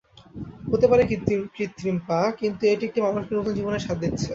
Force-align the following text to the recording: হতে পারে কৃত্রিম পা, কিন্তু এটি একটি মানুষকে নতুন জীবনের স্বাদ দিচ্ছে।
হতে 0.71 0.85
পারে 0.91 1.03
কৃত্রিম 1.55 1.95
পা, 2.07 2.19
কিন্তু 2.39 2.61
এটি 2.73 2.83
একটি 2.87 2.99
মানুষকে 3.05 3.33
নতুন 3.35 3.53
জীবনের 3.57 3.83
স্বাদ 3.85 3.97
দিচ্ছে। 4.03 4.27